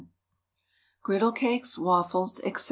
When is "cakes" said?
1.33-1.77